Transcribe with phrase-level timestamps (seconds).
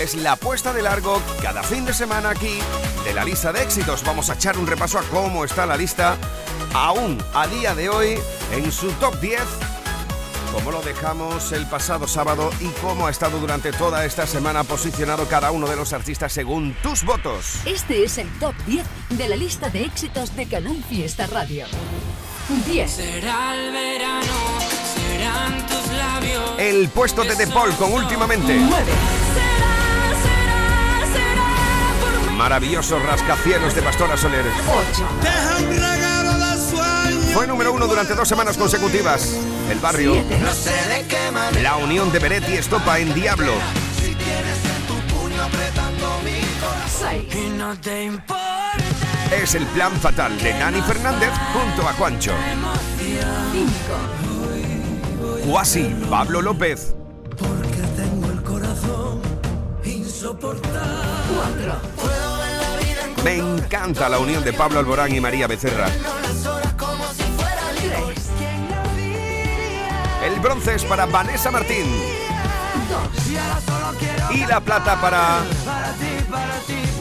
[0.00, 2.58] es la puesta de largo cada fin de semana aquí
[3.04, 4.02] de la lista de éxitos.
[4.02, 6.18] Vamos a echar un repaso a cómo está la lista
[6.74, 8.18] aún a día de hoy
[8.50, 9.40] en su top 10,
[10.52, 15.26] cómo lo dejamos el pasado sábado y cómo ha estado durante toda esta semana posicionado
[15.26, 17.56] cada uno de los artistas según tus votos.
[17.64, 21.66] Este es el top 10 de la lista de éxitos de Canal Fiesta Radio.
[22.66, 22.90] 10.
[22.90, 24.32] Será el verano,
[24.94, 26.58] serán tus labios.
[26.58, 28.54] El puesto de De Paul con últimamente.
[28.54, 28.92] 9.
[32.36, 34.44] Maravillosos rascacielos de Pastora Soler.
[34.44, 36.11] 8.
[37.32, 39.36] Fue número uno durante dos semanas consecutivas.
[39.70, 40.12] El barrio.
[40.12, 40.38] 7.
[40.38, 41.62] No sé de qué manera.
[41.62, 43.54] La unión de Beret y Estopa en Diablo.
[43.96, 47.22] Si tienes en tu puño apretando mi corazón.
[47.30, 47.34] 6.
[47.34, 48.72] Y no te importa
[49.30, 52.32] Es el plan fatal de Nani Fernández junto a Juancho.
[53.52, 55.50] 5.
[55.50, 56.94] Cuasi Pablo López.
[57.38, 59.22] porque tengo el corazón
[59.84, 60.78] insoportable.
[61.56, 61.80] 4.
[61.96, 65.88] Puedo ver la vida en Me encanta la unión de Pablo Alborán y María Becerra.
[70.24, 71.84] El bronce es para Vanessa Martín.
[72.88, 74.36] 2.
[74.36, 75.40] Y la plata para.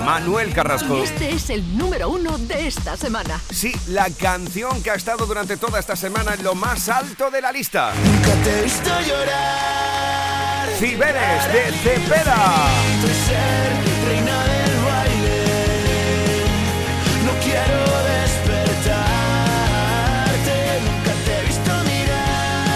[0.04, 0.98] Manuel Carrasco.
[0.98, 3.40] Y este es el número uno de esta semana.
[3.52, 7.42] Sí, la canción que ha estado durante toda esta semana en lo más alto de
[7.42, 7.94] la lista.
[8.04, 10.70] Nunca te he visto llorar.
[10.80, 13.71] Ciberes de Cepeda.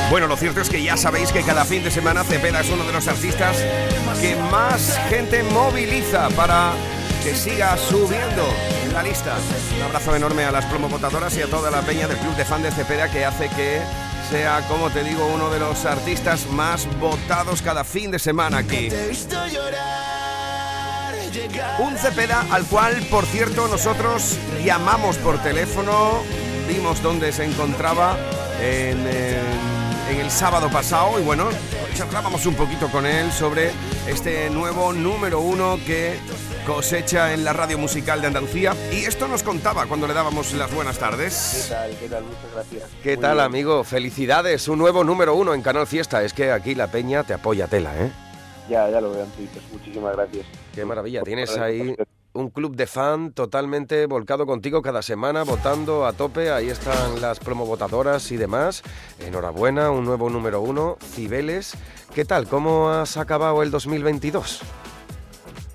[0.10, 2.84] Bueno, lo cierto es que ya sabéis que cada fin de semana Cepeda es uno
[2.86, 3.58] de los artistas
[4.22, 6.72] que más gente moviliza para
[7.24, 8.48] que siga subiendo
[8.86, 9.36] en la lista.
[9.78, 12.62] Un abrazo enorme a las promovotadoras y a toda la peña del club de fan
[12.62, 13.82] de Cepeda que hace que
[14.30, 18.90] sea, como te digo, uno de los artistas más votados cada fin de semana aquí.
[21.80, 26.22] Un Cepeda al cual, por cierto, nosotros llamamos por teléfono,
[26.68, 28.16] vimos dónde se encontraba
[28.62, 29.75] en, en-
[30.10, 31.50] en el sábado pasado y bueno,
[31.96, 33.72] charlábamos un poquito con él sobre
[34.08, 36.16] este nuevo número uno que
[36.66, 40.74] cosecha en la radio musical de Andalucía y esto nos contaba cuando le dábamos las
[40.74, 41.68] buenas tardes.
[41.70, 41.96] tal?
[41.98, 42.24] ¿Qué tal?
[42.24, 42.84] Muchas gracias.
[43.04, 43.46] ¿Qué Muy tal, bien.
[43.46, 43.84] amigo?
[43.84, 46.24] Felicidades, un nuevo número uno en Canal Fiesta.
[46.24, 48.12] Es que aquí la peña te apoya tela, ¿eh?
[48.70, 49.62] Ya, ya lo veo en Twitter.
[49.72, 50.46] Muchísimas gracias.
[50.74, 51.22] Qué maravilla.
[51.24, 51.96] Tienes ahí
[52.36, 56.52] un club de fan totalmente volcado contigo cada semana, votando a tope.
[56.52, 58.84] Ahí están las promovotadoras y demás.
[59.20, 60.98] Enhorabuena, un nuevo número uno.
[61.02, 61.76] Cibeles.
[62.14, 62.48] ¿Qué tal?
[62.48, 64.62] ¿Cómo has acabado el 2022?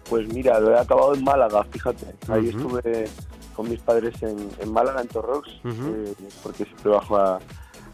[0.08, 2.06] Pues mira, lo he acabado en Málaga, fíjate.
[2.28, 3.08] Ahí estuve
[3.56, 7.38] con mis padres en, en Málaga, en Torrox, eh, porque siempre bajo a,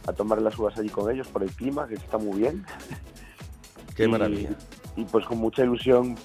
[0.06, 2.64] a tomar las uvas allí con ellos por el clima, que está muy bien.
[3.94, 4.50] Qué Y- maravilla.
[4.96, 6.16] Y pues con mucha ilusión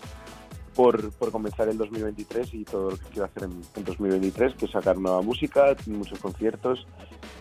[0.81, 4.65] por, por comenzar el 2023 y todo lo que quiero hacer en, en 2023, que
[4.65, 6.87] es sacar nueva música, muchos conciertos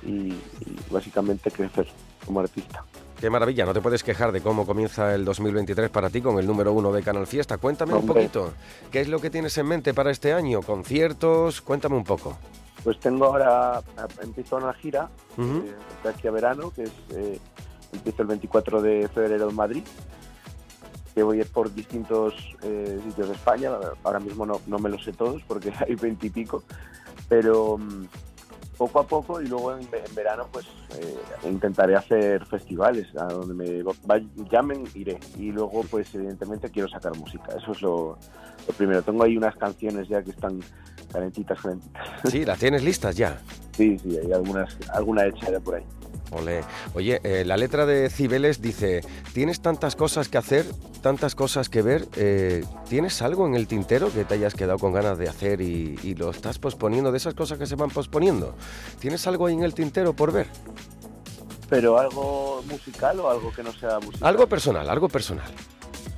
[0.02, 1.86] y, y básicamente crecer
[2.26, 2.84] como artista.
[3.18, 6.46] Qué maravilla, no te puedes quejar de cómo comienza el 2023 para ti con el
[6.46, 7.56] número uno de Canal Fiesta.
[7.56, 8.14] Cuéntame un Hombre.
[8.24, 8.52] poquito,
[8.90, 10.60] ¿qué es lo que tienes en mente para este año?
[10.60, 11.62] ¿Conciertos?
[11.62, 12.36] Cuéntame un poco.
[12.84, 13.80] Pues tengo ahora,
[14.22, 15.08] empiezo una gira
[15.38, 15.64] Ujú.
[15.66, 17.38] eh, de aquí a verano, que es eh,
[17.92, 19.82] empiezo el 24 de febrero en Madrid,
[21.20, 22.32] que voy a ir por distintos
[22.62, 23.70] eh, sitios de España.
[24.04, 26.62] Ahora mismo no, no me los sé todos porque hay 20 y pico,
[27.28, 28.06] pero mm,
[28.78, 30.64] poco a poco y luego en, ve- en verano pues
[30.98, 34.18] eh, intentaré hacer festivales a donde me va-
[34.50, 35.20] llamen iré.
[35.36, 37.52] Y luego pues evidentemente quiero sacar música.
[37.54, 38.16] Eso es lo,
[38.66, 39.02] lo primero.
[39.02, 40.58] Tengo ahí unas canciones ya que están
[41.12, 42.02] calentitas calentitas.
[42.30, 43.38] Sí, las tienes listas ya.
[43.76, 45.84] sí sí hay algunas alguna hecha ya por ahí
[46.94, 50.66] Oye, eh, la letra de Cibeles dice, tienes tantas cosas que hacer,
[51.02, 54.92] tantas cosas que ver, eh, ¿tienes algo en el tintero que te hayas quedado con
[54.92, 58.54] ganas de hacer y, y lo estás posponiendo, de esas cosas que se van posponiendo?
[58.98, 60.48] ¿Tienes algo ahí en el tintero por ver?
[61.70, 65.46] pero algo musical o algo que no sea musical Algo personal, algo personal.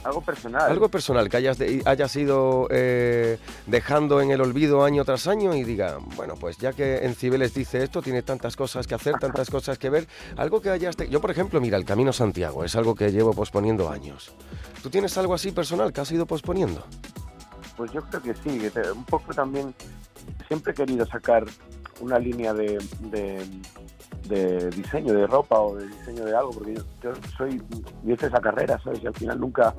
[0.05, 5.05] Algo personal Algo personal que hayas, de- hayas ido eh, dejando en el olvido año
[5.05, 8.87] tras año y diga, bueno, pues ya que en Cibeles dice esto, tiene tantas cosas
[8.87, 10.96] que hacer, tantas cosas que ver, algo que hayas...
[10.96, 14.32] de- Yo, por ejemplo, mira, el Camino Santiago es algo que llevo posponiendo años.
[14.82, 16.84] ¿Tú tienes algo así personal que has ido posponiendo?
[17.76, 18.61] Pues yo creo que sí,
[18.94, 19.75] un poco también
[20.49, 21.44] siempre he querido sacar
[22.00, 23.44] una línea de, de,
[24.28, 27.62] de diseño de ropa o de diseño de algo, porque yo, yo soy,
[28.04, 29.02] yo hice esa carrera, ¿sabes?
[29.02, 29.74] Y al final nunca,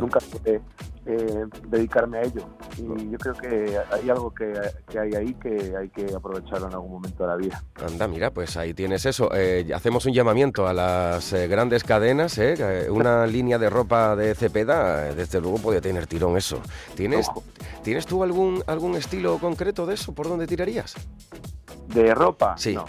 [0.00, 0.60] nunca pude
[1.06, 2.46] eh, dedicarme a ello.
[2.78, 4.52] Y yo creo que hay algo que,
[4.88, 7.62] que hay ahí que hay que aprovecharlo en algún momento de la vida.
[7.84, 9.30] Anda, mira, pues ahí tienes eso.
[9.34, 12.38] Eh, hacemos un llamamiento a las eh, grandes cadenas.
[12.38, 12.88] ¿eh?
[12.90, 16.60] Una línea de ropa de Cepeda, desde luego puede tener tirón eso.
[16.94, 17.42] ¿Tienes, Ojo.
[17.82, 20.14] ¿tienes tú algún, algún estilo concreto de eso?
[20.14, 20.94] ¿Por dónde tirarías?
[21.88, 22.56] ¿De ropa?
[22.56, 22.74] Sí.
[22.74, 22.86] No.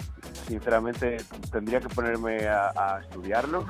[0.47, 1.18] Sinceramente,
[1.51, 3.65] tendría que ponerme a, a estudiarlo.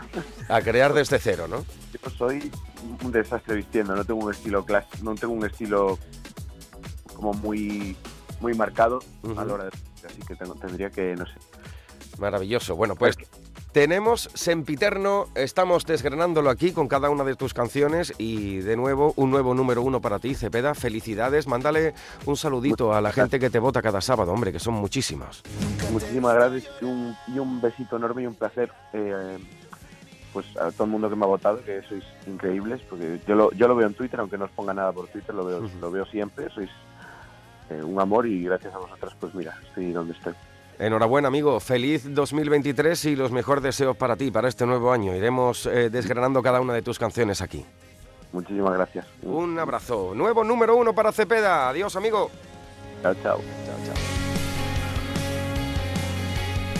[0.49, 1.63] A crear desde cero, ¿no?
[2.03, 2.51] Yo soy
[3.03, 5.97] un desastre vistiendo, no tengo un estilo clas no tengo un estilo
[7.15, 7.95] como muy
[8.41, 8.99] muy marcado
[9.37, 9.71] a la hora de
[10.05, 11.33] así que tengo- tendría que no sé.
[12.19, 12.75] Maravilloso.
[12.75, 13.15] Bueno, pues
[13.75, 19.31] tenemos Sempiterno, estamos desgranándolo aquí con cada una de tus canciones y de nuevo un
[19.31, 20.73] nuevo número uno para ti, Cepeda.
[20.75, 21.45] Felicidades.
[21.45, 21.93] Mándale
[22.25, 25.43] un saludito a la gente que te vota cada sábado, hombre, que son muchísimos.
[25.91, 29.39] Muchísimas gracias y un, y un besito enorme y un placer eh,
[30.31, 33.51] pues a todo el mundo que me ha votado, que sois increíbles, porque yo lo,
[33.51, 35.79] yo lo veo en Twitter, aunque no os ponga nada por Twitter, lo veo, Ujú.
[35.81, 36.69] lo veo siempre, sois
[37.69, 40.33] eh, un amor y gracias a vosotros, pues mira, estoy donde estoy.
[40.79, 41.59] Enhorabuena, amigo.
[41.59, 45.15] Feliz 2023 y los mejores deseos para ti, para este nuevo año.
[45.15, 47.65] Iremos eh, desgranando cada una de tus canciones aquí.
[48.31, 49.05] Muchísimas gracias.
[49.23, 50.13] Un abrazo.
[50.13, 51.69] Nuevo número uno para Cepeda.
[51.69, 52.29] Adiós, amigo.
[53.01, 53.37] Chao, chao.
[53.65, 53.95] Chao, chao.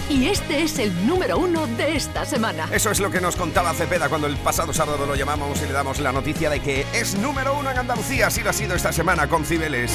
[0.08, 2.68] Y este es el número uno de esta semana.
[2.72, 5.72] Eso es lo que nos contaba Cepeda cuando el pasado sábado lo llamamos y le
[5.72, 8.28] damos la noticia de que es número uno en Andalucía.
[8.28, 9.92] Así lo ha sido esta semana con Cibeles.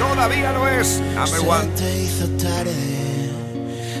[0.00, 1.00] Todavía lo es.
[1.14, 3.05] Number one.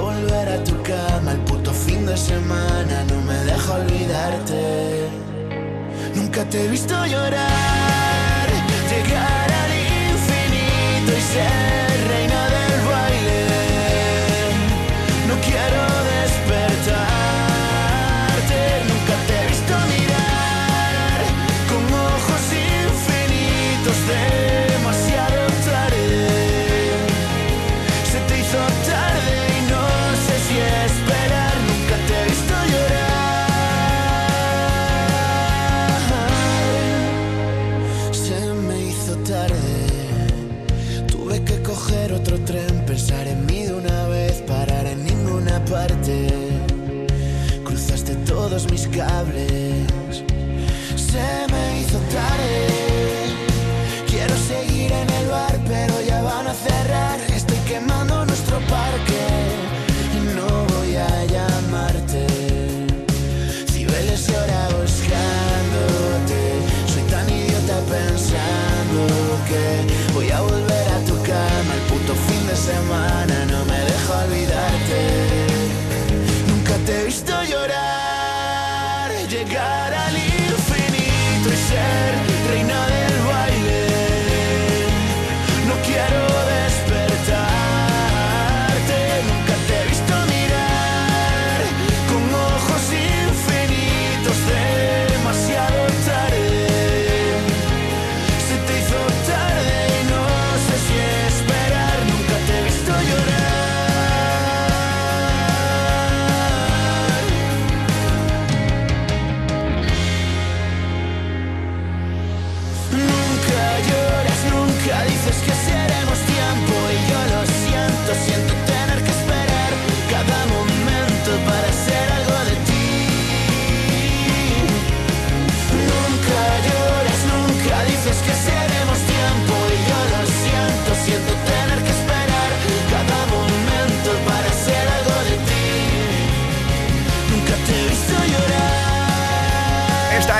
[0.00, 3.04] volver a tu cama el puto fin de semana.
[3.08, 5.08] No me deja olvidarte.
[6.14, 8.48] Nunca te he visto llorar.
[8.90, 9.72] Llegar al
[10.12, 11.87] infinito y ser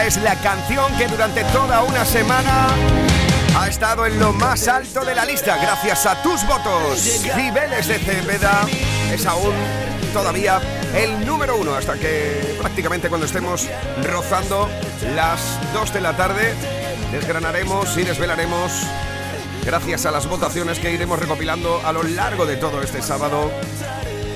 [0.09, 2.69] es la canción que durante toda una semana
[3.59, 6.99] ha estado en lo más alto de la lista gracias a tus votos.
[6.99, 8.67] Cibeles de Cepeda
[9.13, 9.53] es aún
[10.15, 10.63] todavía
[10.95, 13.69] el número uno hasta que prácticamente cuando estemos
[14.03, 14.71] rozando
[15.15, 15.41] las
[15.75, 16.55] 2 de la tarde
[17.13, 18.73] desgranaremos y desvelaremos
[19.67, 23.51] gracias a las votaciones que iremos recopilando a lo largo de todo este sábado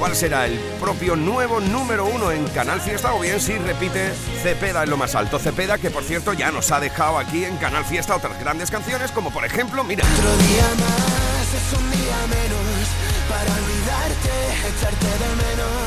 [0.02, 4.10] cuál será el propio nuevo número uno en Canal Fiesta o bien si repite
[4.42, 5.38] Cepeda en lo más alto.
[5.38, 9.12] Cepeda que por cierto ya nos ha dejado aquí en Canal Fiesta otras grandes canciones
[9.12, 10.04] como por ejemplo, mira.
[10.04, 12.88] Otro día más es un día menos
[13.28, 14.30] para olvidarte,
[14.76, 15.81] echarte de menos.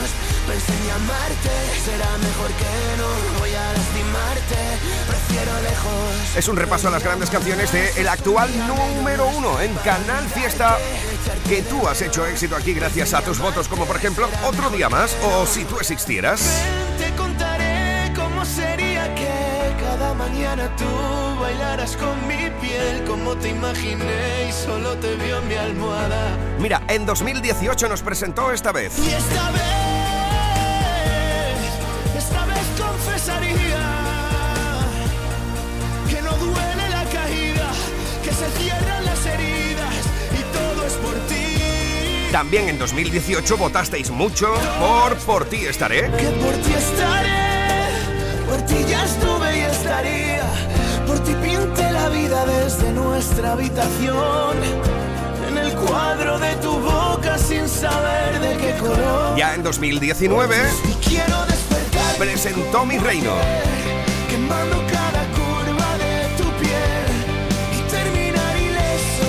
[0.47, 1.49] Pensé en llamarte,
[1.83, 4.55] será mejor que no voy a lastimarte,
[5.07, 6.37] prefiero lejos.
[6.37, 10.77] Es un repaso a las grandes canciones de el actual número uno en Canal Fiesta
[11.49, 14.87] que tú has hecho éxito aquí gracias a tus votos, como por ejemplo Otro Día
[14.89, 16.41] Más o Si tú existieras.
[16.99, 24.49] Te contaré cómo sería que cada mañana tú bailaras con mi piel, como te imaginé
[24.49, 26.37] y solo te vio mi almohada.
[26.59, 28.97] Mira, en 2018 nos presentó esta vez.
[28.99, 29.84] Y esta vez,
[33.25, 33.79] confesaría
[36.09, 37.71] que no duele la caída,
[38.23, 39.95] que se cierran las heridas
[40.31, 42.31] y todo es por ti.
[42.31, 46.11] También en 2018 votasteis mucho por Por ti estaré.
[46.11, 47.87] Que por ti estaré,
[48.47, 50.43] por ti ya estuve y estaría,
[51.07, 54.57] por ti pinté la vida desde nuestra habitación.
[55.49, 59.35] En el cuadro de tu boca sin saber de qué color.
[59.37, 60.55] Ya en 2019
[60.89, 61.44] Y quiero
[62.17, 63.33] presentó Mi Reino.
[64.29, 67.11] quemando cada curva de tu piel
[67.73, 69.27] y terminar ilesos.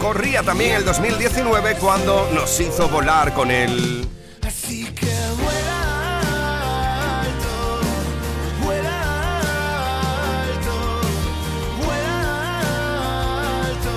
[0.00, 4.08] Corría también el 2019 cuando nos hizo volar con el...
[4.46, 5.06] Así que
[5.42, 6.20] vuela
[7.20, 7.80] alto,
[8.62, 9.38] vuela
[10.42, 11.00] alto,
[11.84, 12.60] vuela
[13.66, 13.92] alto.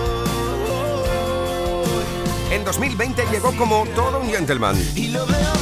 [2.51, 4.75] En 2020 llegó como todo un gentleman.
[4.96, 5.58] Y lo veo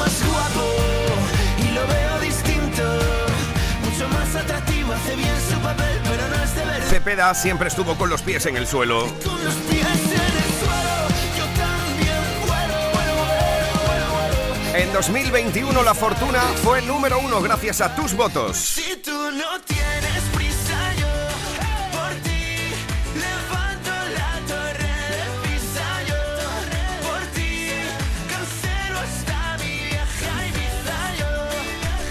[7.08, 9.08] Cepeda siempre estuvo con los pies en el suelo.
[9.24, 13.48] Con los pies en el suelo, yo también vuelo, vuelo, vuelo,
[13.88, 14.78] vuelo, vuelo.
[14.78, 18.58] En 2021 la fortuna fue el número uno gracias a tus votos.
[18.58, 21.08] Si tú no tienes prisa, yo
[21.98, 22.76] por ti
[23.16, 27.70] levanto la torre de Pisa, yo por ti
[28.28, 31.32] cancelo hasta mi viaje a Ibiza, yo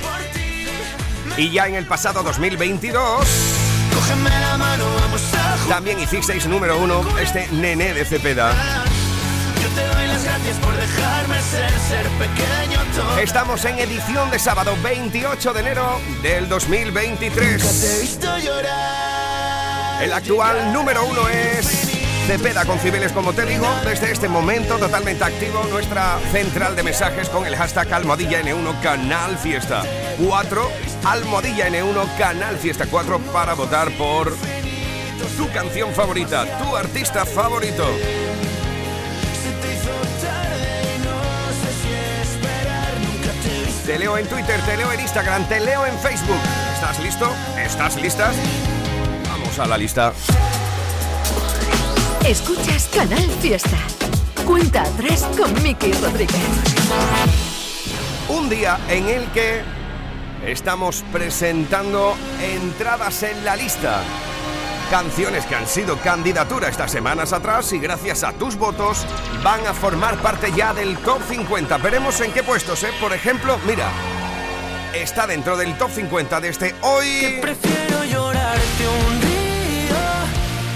[0.00, 3.56] por ti Y ya en el pasado 2022
[3.96, 4.55] Cógeme la
[5.68, 8.52] también hicisteis número uno este nené de Cepeda.
[9.62, 13.18] Yo te doy las gracias por dejarme ser, ser pequeño todo.
[13.18, 17.80] Estamos en edición de sábado 28 de enero del 2023.
[17.80, 20.02] Te he visto llorar.
[20.02, 21.66] El actual número uno es
[22.26, 27.28] Cepeda con Cibeles, como te digo, desde este momento totalmente activo nuestra central de mensajes
[27.28, 29.82] con el hashtag Almohadilla N1 Canal Fiesta
[30.26, 30.70] 4,
[31.04, 34.32] Almohadilla N1 Canal Fiesta 4 para votar por
[35.37, 37.85] tu canción favorita, tu artista favorito.
[43.87, 46.40] Te leo en Twitter, te leo en Instagram, te leo en Facebook.
[46.75, 47.30] ¿Estás listo?
[47.56, 48.35] ¿Estás listas?
[49.28, 50.12] Vamos a la lista.
[52.26, 53.78] Escuchas Canal Fiesta.
[54.44, 56.37] Cuenta atrás con Miki Rodríguez.
[58.28, 59.62] Un día en el que
[60.44, 64.02] estamos presentando entradas en la lista.
[64.90, 69.04] Canciones que han sido candidatura estas semanas atrás y gracias a tus votos
[69.42, 71.76] van a formar parte ya del top 50.
[71.78, 72.90] Veremos en qué puestos, ¿eh?
[73.00, 73.88] Por ejemplo, mira,
[74.94, 77.38] está dentro del top 50 de este hoy.
[77.42, 79.96] Prefiero llorarte un río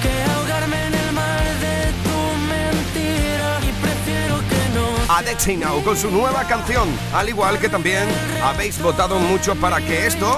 [0.02, 3.60] que ahogarme en el mar de tu mentira.
[3.62, 5.14] Y prefiero que no.
[5.14, 8.08] Adexi Now con su nueva canción, al igual que también
[8.42, 10.36] habéis votado mucho para que esto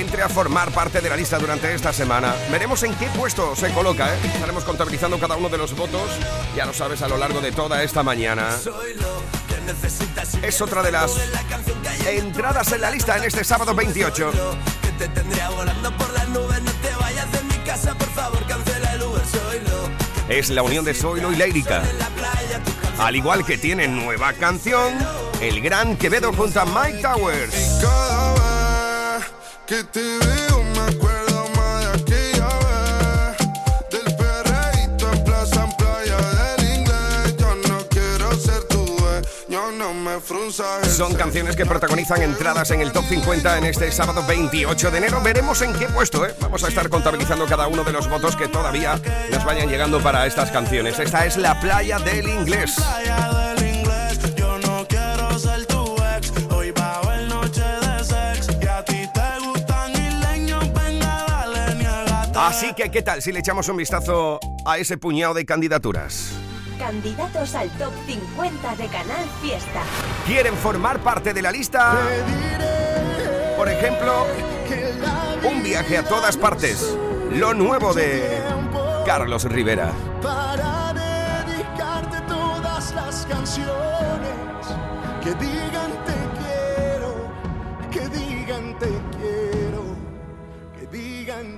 [0.00, 2.34] entre a formar parte de la lista durante esta semana.
[2.50, 4.18] Veremos en qué puesto se coloca, ¿eh?
[4.24, 6.10] Estaremos contabilizando cada uno de los votos,
[6.56, 8.50] ya lo sabes, a lo largo de toda esta mañana.
[10.42, 11.16] Es otra de las
[12.06, 14.32] entradas en la lista en este sábado 28.
[14.82, 16.62] Que te tendría volando por las nubes.
[16.62, 19.22] No te vayas de mi casa, por favor, cancela el Uber.
[19.26, 21.82] Soy lo Es la unión de Zoilo y Leirica.
[22.98, 24.94] Al igual que tiene nueva canción,
[25.40, 27.80] el gran Quevedo junto a Mike Towers.
[40.88, 45.20] Son canciones que protagonizan entradas en el top 50 en este sábado 28 de enero.
[45.22, 46.34] Veremos en qué puesto, ¿eh?
[46.40, 50.26] Vamos a estar contabilizando cada uno de los votos que todavía nos vayan llegando para
[50.26, 50.98] estas canciones.
[50.98, 51.58] Esta es La.
[51.60, 52.76] Playa del inglés,
[62.36, 66.32] Así que, ¿qué tal si le echamos un vistazo a ese puñado de candidaturas?
[66.78, 69.82] Candidatos al top 50 de Canal Fiesta.
[70.26, 71.96] ¿Quieren formar parte de la lista?
[73.56, 74.26] Por ejemplo,
[75.48, 76.96] un viaje a todas partes.
[77.30, 78.42] Lo nuevo de
[79.06, 79.92] Carlos Rivera.
[80.20, 83.68] Para dedicarte todas las canciones
[85.22, 86.04] que digan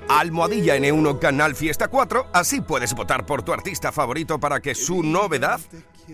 [0.08, 5.02] Almohadilla N1 Canal Fiesta 4, así puedes votar por tu artista favorito para que su
[5.02, 5.60] novedad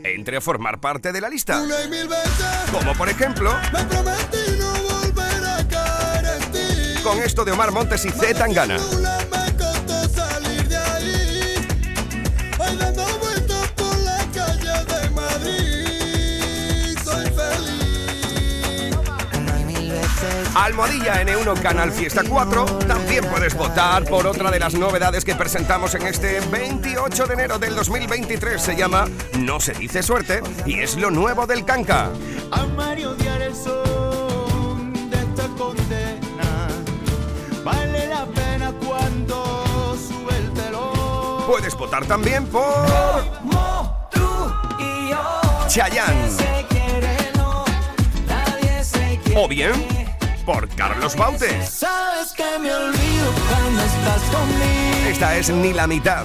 [0.03, 1.63] entre a formar parte de la lista.
[2.73, 3.53] Como por ejemplo,
[7.03, 8.79] con esto de Omar Montes y Z Tangana.
[20.55, 25.95] Almohadilla N1 Canal Fiesta 4, también puedes votar por otra de las novedades que presentamos
[25.95, 28.61] en este 28 de enero del 2023.
[28.61, 29.07] Se llama
[29.39, 32.11] No se dice suerte y es lo nuevo del Canca.
[32.55, 33.03] Y.
[41.47, 42.87] Puedes votar también por
[45.69, 46.29] Chayanne
[46.69, 47.65] quiere, no,
[48.27, 49.41] nadie se quiere.
[49.41, 49.92] o bien
[50.45, 51.67] por Carlos Baute.
[51.67, 55.09] Sabes que me olvido cuando estás conmigo.
[55.09, 56.25] Esta es ni la mitad.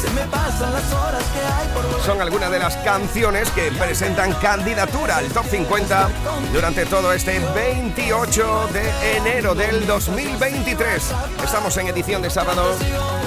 [0.00, 4.32] Se me pasan las horas que hay por Son algunas de las canciones que presentan
[4.34, 6.08] candidatura al top 50
[6.52, 11.14] durante todo este 28 de enero del 2023.
[11.44, 12.74] Estamos en edición de sábado.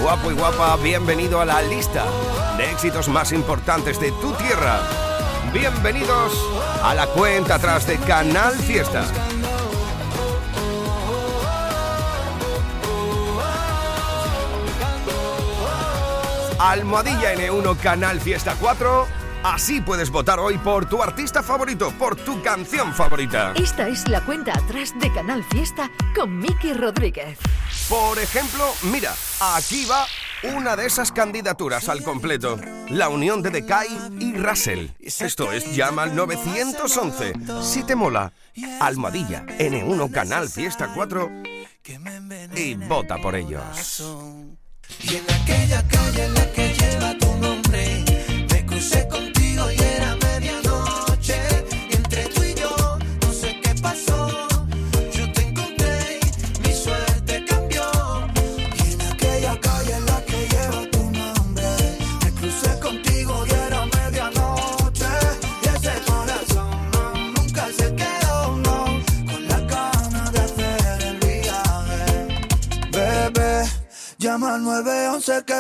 [0.02, 2.06] Guapo y guapa, bienvenido a la lista
[2.58, 4.80] de éxitos más importantes de tu tierra.
[5.54, 6.34] Bienvenidos
[6.82, 9.06] a la cuenta atrás de Canal Fiesta.
[16.64, 19.06] Almohadilla N1 Canal Fiesta 4.
[19.44, 23.52] Así puedes votar hoy por tu artista favorito, por tu canción favorita.
[23.58, 27.38] Esta es la cuenta atrás de Canal Fiesta con Miki Rodríguez.
[27.90, 30.06] Por ejemplo, mira, aquí va
[30.56, 32.58] una de esas candidaturas al completo.
[32.88, 33.90] La unión de Decay
[34.22, 34.88] y Russell.
[35.02, 37.34] Esto es Llama al 911.
[37.62, 38.32] Si te mola,
[38.80, 41.30] Almohadilla N1 Canal Fiesta 4
[42.56, 44.02] y vota por ellos.
[45.02, 46.53] Y en aquella calle en la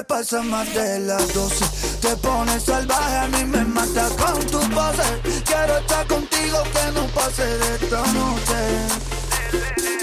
[0.04, 1.66] 911 que pasa más de las 12.
[2.02, 5.44] Te pones salvaje, a mí me mata con tu pose.
[5.46, 8.60] Quiero estar contigo, que no pase de esta noche.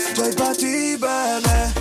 [0.08, 1.72] Estoy pa' ti, bebé.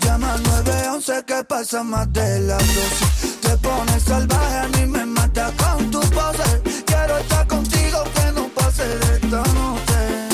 [0.00, 3.38] Llama al 911 que pasa más de las 12.
[3.40, 6.62] Te pones salvaje, a mí me mata con tu pose.
[6.84, 10.28] Quiero estar contigo, que no pase de esta noche.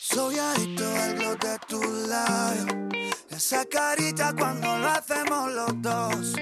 [0.00, 2.87] Soy adicto al de tu labio.
[3.38, 6.34] Esa carita cuando lo hacemos los dos.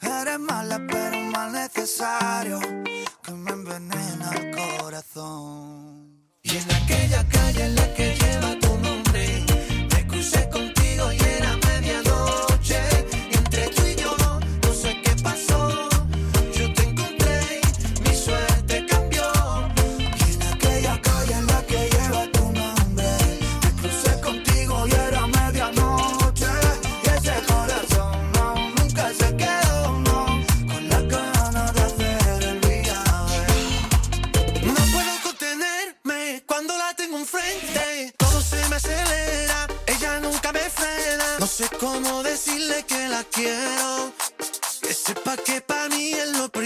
[0.00, 2.60] Eres mala, pero mal necesario.
[3.24, 6.22] Que me envenena el corazón.
[6.44, 8.65] Y en aquella calle en la que lleva
[41.56, 44.12] sé cómo decirle que la quiero.
[44.82, 46.65] Que sepa que para mí es lo primero.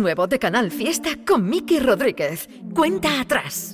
[0.00, 2.48] nuevo de Canal Fiesta con Miki Rodríguez.
[2.74, 3.69] Cuenta atrás.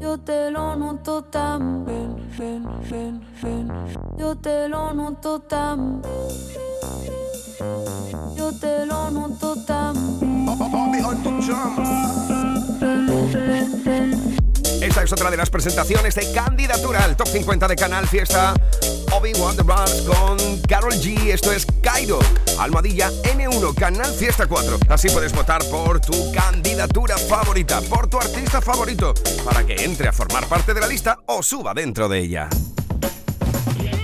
[0.00, 3.68] Io te lo noto tan bien, bien, bien, bien.
[4.16, 6.02] Yo te lo noto tan
[8.36, 11.88] Yo te lo noto tan Bobby on the drums.
[15.02, 18.52] Es otra de las presentaciones de candidatura al Top 50 de Canal Fiesta.
[19.12, 21.32] Obi-Wan The Rams con Carol G.
[21.32, 22.18] Esto es Cairo.
[22.58, 24.78] Almohadilla N1, Canal Fiesta 4.
[24.90, 30.12] Así puedes votar por tu candidatura favorita, por tu artista favorito, para que entre a
[30.12, 32.50] formar parte de la lista o suba dentro de ella.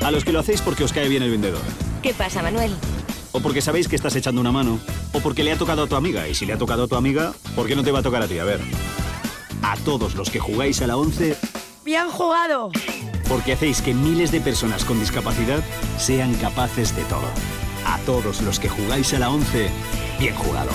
[0.03, 1.63] A los que lo hacéis porque os cae bien el vendedor.
[2.03, 2.75] ¿Qué pasa, Manuel?
[3.33, 4.81] O porque sabéis que estás echando una mano.
[5.13, 6.27] O porque le ha tocado a tu amiga.
[6.27, 8.23] Y si le ha tocado a tu amiga, ¿por qué no te va a tocar
[8.23, 8.39] a ti?
[8.39, 8.61] A ver
[9.67, 11.37] a todos los que jugáis a la 11,
[11.85, 12.71] ¡bien jugado!
[13.29, 15.61] Porque hacéis que miles de personas con discapacidad
[15.99, 17.29] sean capaces de todo.
[17.85, 19.69] A todos los que jugáis a la 11,
[20.21, 20.71] ¡bien jugado!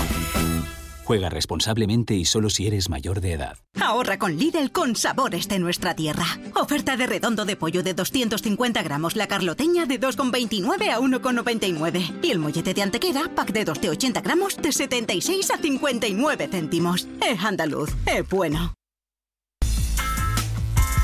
[1.06, 3.58] Juega responsablemente y solo si eres mayor de edad.
[3.80, 6.26] Ahorra con Lidl con sabores de nuestra tierra.
[6.54, 12.20] Oferta de redondo de pollo de 250 gramos, la carloteña de 2,29 a 1,99.
[12.22, 16.50] Y el mollete de antequera, pack de 2 de 80 gramos, de 76 a 59
[16.52, 17.08] céntimos.
[17.26, 18.74] Es andaluz, es bueno.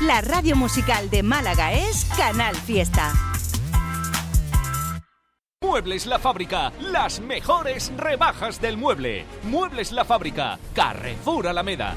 [0.02, 3.12] La radio musical de Málaga es Canal Fiesta.
[5.60, 9.24] Muebles La Fábrica, las mejores rebajas del mueble.
[9.42, 11.96] Muebles La Fábrica, Carrefour Alameda.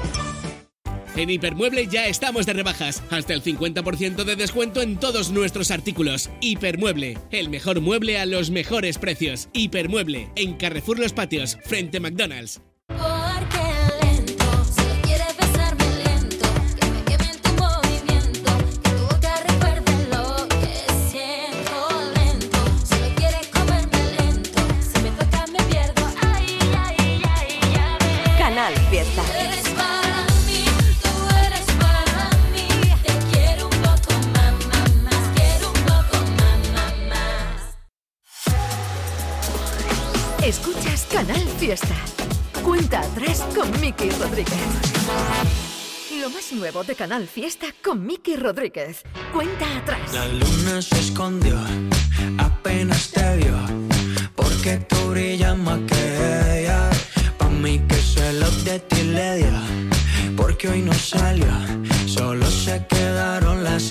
[1.17, 6.29] En Hipermueble ya estamos de rebajas, hasta el 50% de descuento en todos nuestros artículos.
[6.39, 9.49] Hipermueble, el mejor mueble a los mejores precios.
[9.53, 12.61] Hipermueble, en Carrefour Los Patios, frente a McDonald's.
[42.65, 44.59] Cuenta atrás con Miki Rodríguez.
[46.19, 49.03] Lo más nuevo de Canal Fiesta con Miki Rodríguez.
[49.31, 50.13] Cuenta atrás.
[50.13, 51.57] La luna se escondió,
[52.39, 53.55] apenas te vio,
[54.35, 56.89] porque tú brillas más que ella.
[57.37, 61.47] Pa' mí que celos de ti le dio, porque hoy no salió,
[62.05, 63.83] solo se quedaron las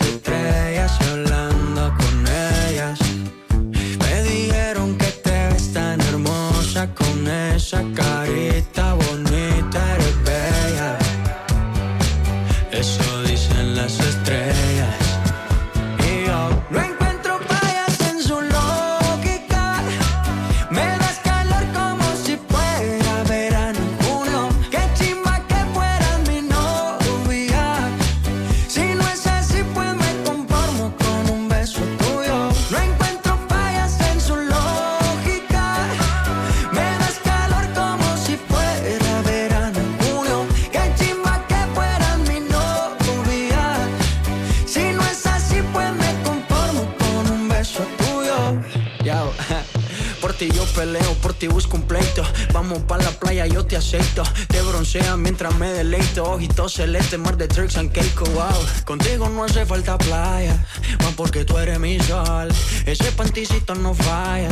[53.31, 54.23] Vamos pa' la playa, yo te acepto.
[54.49, 56.25] Te broncea mientras me deleito.
[56.25, 58.49] Ojitos celeste, mar de tricks and cake, wow.
[58.85, 60.57] Contigo no hace falta playa,
[61.03, 62.49] más porque tú eres mi sol.
[62.87, 64.51] Ese panticito no falla,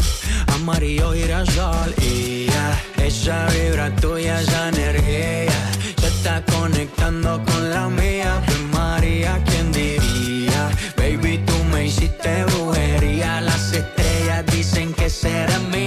[0.54, 1.92] amarillo girasol.
[2.00, 8.42] Y ya, esa vibra tuya, esa energía, se está conectando con la mía.
[8.46, 10.70] Pues María, ¿quién diría?
[10.96, 13.40] Baby, tú me hiciste brujería.
[13.40, 15.77] Las estrellas dicen que será mía.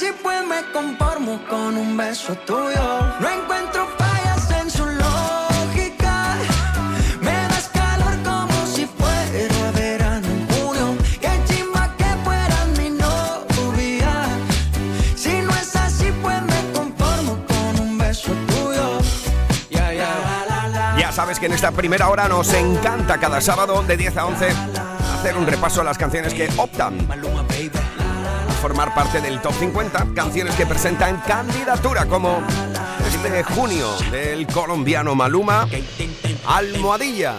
[0.00, 3.00] Así, pues me conformo con un beso tuyo.
[3.20, 6.36] No encuentro fallas en su lógica.
[7.20, 10.96] Me das calor como si fuera verano en junio.
[11.20, 14.12] Qué chimba que fueras mi novia.
[15.16, 19.00] Si no es así, pues me conformo con un beso tuyo.
[19.70, 20.96] Ya, ya.
[20.98, 24.48] Ya sabes que en esta primera hora nos encanta cada sábado de 10 a 11
[25.20, 27.06] hacer un repaso a las canciones que optan
[28.60, 32.42] formar parte del top 50, canciones que presentan candidatura como
[33.06, 35.66] este junio del colombiano Maluma,
[36.46, 37.36] Almohadilla.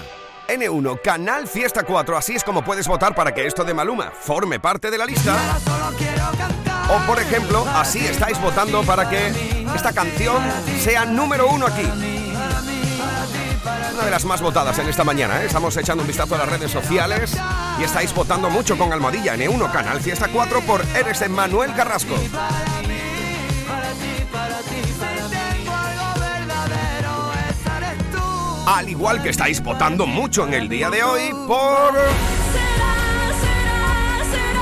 [0.47, 4.59] N1, Canal Fiesta 4, así es como puedes votar para que esto de Maluma forme
[4.59, 5.37] parte de la lista.
[6.89, 9.27] O por ejemplo, así estáis votando para que
[9.73, 10.41] esta canción
[10.79, 12.20] sea número uno aquí.
[13.63, 15.45] Una de las más votadas en esta mañana, ¿eh?
[15.45, 17.37] Estamos echando un vistazo a las redes sociales
[17.79, 22.15] y estáis votando mucho con Almohadilla N1, Canal Fiesta 4 por Eres de Manuel Carrasco.
[28.65, 31.93] Al igual que estáis votando mucho en el día de hoy por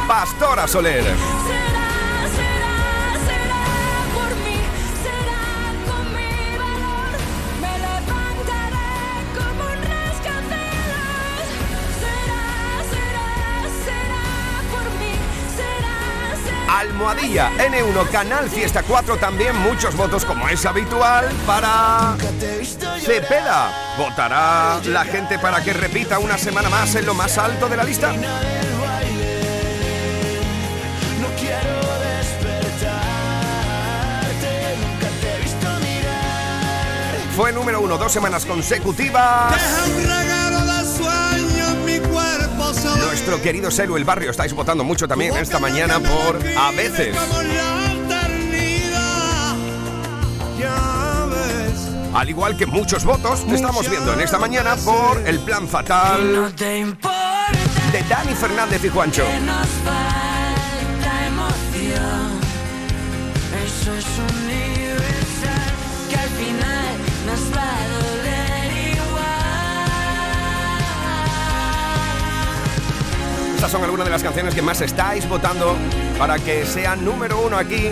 [0.08, 1.06] Pastora Soler.
[16.80, 22.16] Almohadilla N1 Canal Fiesta 4 también muchos votos como es habitual para
[23.02, 23.96] Cepeda.
[23.98, 27.84] ¿Votará la gente para que repita una semana más en lo más alto de la
[27.84, 28.14] lista?
[37.36, 39.54] Fue número uno dos semanas consecutivas.
[43.20, 44.32] Nuestro querido Selu el Barrio.
[44.32, 47.14] Estáis votando mucho también esta mañana por A veces.
[52.14, 58.04] Al igual que muchos votos, estamos viendo en esta mañana por El Plan Fatal de
[58.08, 59.26] Dani Fernández y Juancho.
[73.60, 75.76] Estas son algunas de las canciones que más estáis votando
[76.18, 77.88] para que sea número uno aquí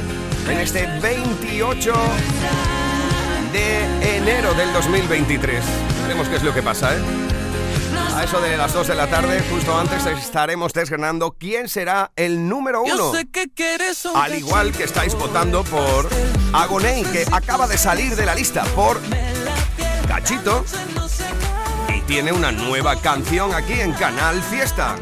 [0.49, 1.93] en este 28
[3.51, 5.62] de enero del 2023.
[6.03, 6.99] Veremos qué es lo que pasa, ¿eh?
[8.15, 12.47] A eso de las 2 de la tarde, justo antes, estaremos desgranando quién será el
[12.47, 13.12] número uno.
[14.15, 16.08] Al igual que estáis votando por
[16.53, 19.01] Agoney, que acaba de salir de la lista por
[20.08, 20.63] Cachito
[21.93, 24.95] y tiene una nueva canción aquí en Canal Fiesta.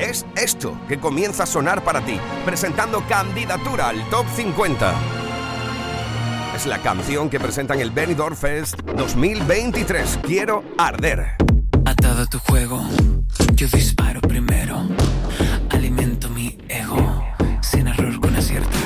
[0.00, 4.94] Es esto que comienza a sonar para ti, presentando candidatura al Top 50.
[6.56, 10.20] Es la canción que presentan el Benidorm Fest 2023.
[10.22, 11.36] Quiero arder.
[11.84, 12.82] Atado a tu juego,
[13.54, 14.88] yo disparo primero.
[15.68, 17.22] Alimento mi ego,
[17.60, 18.78] sin error con acierto.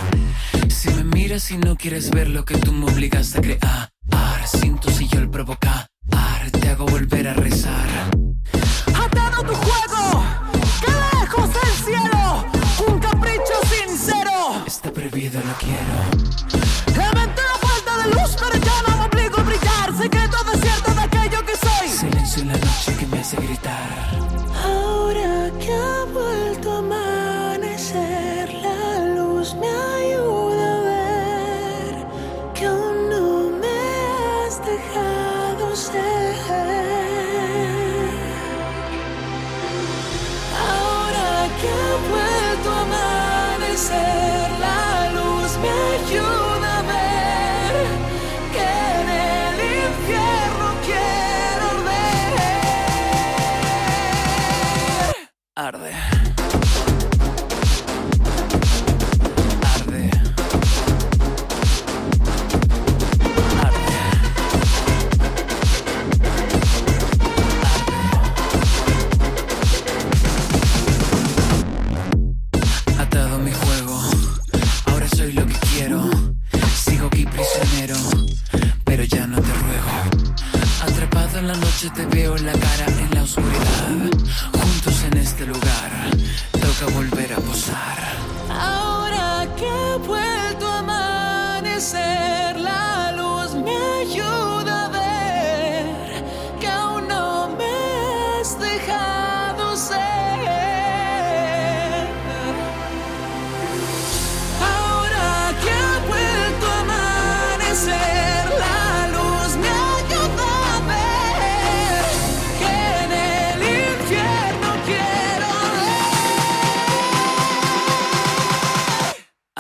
[0.69, 3.91] Si me miras y no quieres ver lo que tú me obligas a crear,
[4.47, 5.87] sin tu yo el provocar,
[6.61, 7.84] te hago volver a rezar.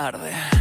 [0.04, 0.53] Arde.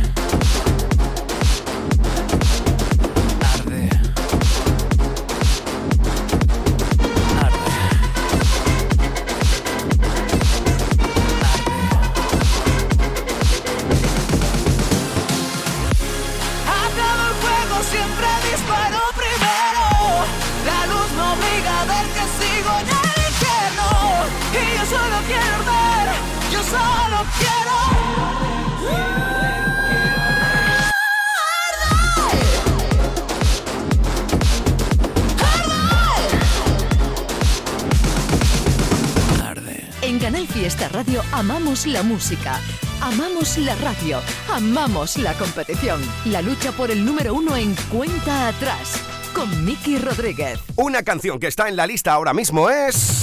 [41.73, 42.61] Amamos la música,
[43.01, 44.19] amamos la radio,
[44.51, 45.99] amamos la competición.
[46.25, 49.01] La lucha por el número uno en cuenta atrás
[49.33, 50.59] con Miki Rodríguez.
[50.75, 53.22] Una canción que está en la lista ahora mismo es...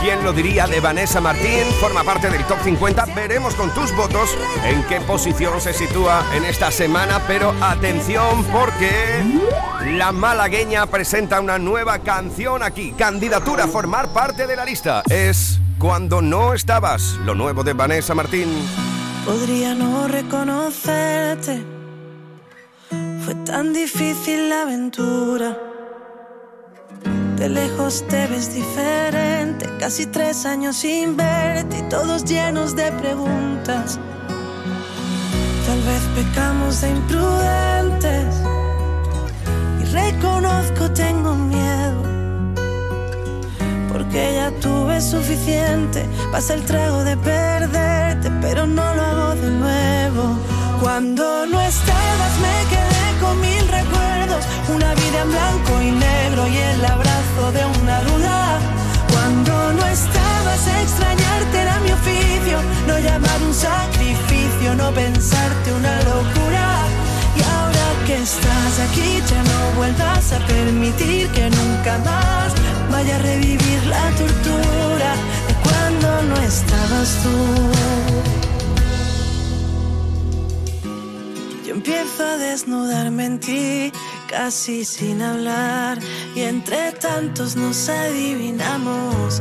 [0.00, 1.64] ¿Quién lo diría de Vanessa Martín?
[1.78, 3.04] Forma parte del top 50.
[3.14, 4.34] Veremos con tus votos
[4.64, 7.20] en qué posición se sitúa en esta semana.
[7.26, 9.22] Pero atención porque
[9.84, 12.92] la malagueña presenta una nueva canción aquí.
[12.92, 15.02] Candidatura a formar parte de la lista.
[15.10, 17.18] Es Cuando no estabas.
[17.26, 18.48] Lo nuevo de Vanessa Martín.
[19.26, 21.62] Podría no reconocerte.
[23.22, 25.69] Fue tan difícil la aventura.
[27.40, 33.98] De lejos te ves diferente, casi tres años sin verte y todos llenos de preguntas.
[35.66, 38.34] Tal vez pecamos de imprudentes
[39.80, 42.02] y reconozco tengo miedo.
[44.12, 46.04] que ya tuve suficiente.
[46.32, 50.36] Pasa el trago de perderte, pero no lo hago de nuevo.
[50.82, 52.99] Cuando no estabas me quedé
[53.36, 58.58] mil recuerdos, una vida en blanco y negro y el abrazo de una duda.
[59.12, 66.66] Cuando no estabas extrañarte era mi oficio, no llamar un sacrificio, no pensarte una locura.
[67.36, 72.52] Y ahora que estás aquí ya no vuelvas a permitir que nunca más
[72.90, 75.10] vaya a revivir la tortura
[75.48, 78.49] de cuando no estabas tú.
[81.70, 83.92] Yo empiezo a desnudarme en ti,
[84.26, 86.00] casi sin hablar,
[86.34, 89.40] y entre tantos nos adivinamos.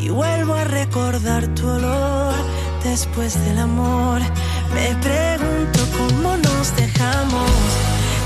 [0.00, 2.34] Y vuelvo a recordar tu olor
[2.82, 4.20] después del amor.
[4.74, 7.48] Me pregunto cómo nos dejamos.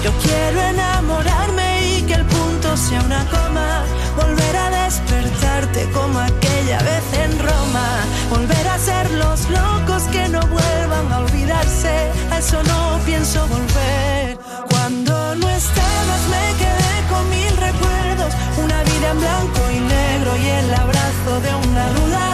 [0.02, 3.84] Yo quiero enamorarme y que el punto sea una coma.
[4.16, 7.88] Volver a despertarte como aquella vez en Roma.
[8.28, 12.10] Volver a ser los locos que no vuelvan a olvidarse.
[12.30, 14.38] A eso no pienso volver.
[14.70, 18.32] Cuando no estabas me quedé con mil recuerdos.
[18.62, 22.26] Una vida en blanco y negro y el abrazo de una duda.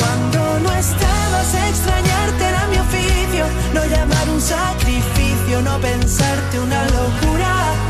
[0.00, 3.44] Cuando no estabas extrañarte era mi oficio.
[3.74, 7.89] No llamar un sacrificio, no pensarte una locura.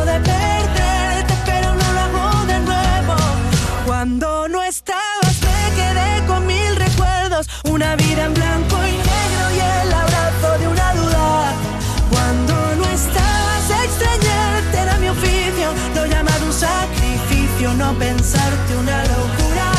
[18.21, 19.71] pensarte una locura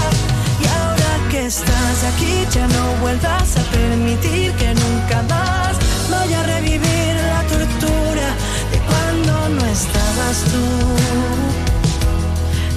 [0.60, 5.76] y ahora que estás aquí ya no vuelvas a permitir que nunca más
[6.10, 8.34] vaya a revivir la tortura
[8.72, 10.64] de cuando no estabas tú.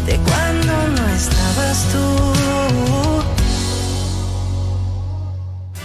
[0.06, 2.06] De cuando no estabas tú.